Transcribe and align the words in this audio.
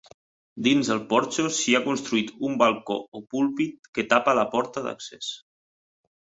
Dins 0.67 0.87
el 0.95 1.01
porxo 1.11 1.45
s'hi 1.57 1.75
ha 1.75 1.83
construït 1.89 2.33
un 2.49 2.57
balcó 2.63 2.99
o 3.21 3.23
púlpit 3.35 3.93
que 3.99 4.09
tapa 4.17 4.37
la 4.41 4.49
porta 4.57 4.87
d'accés. 4.91 5.33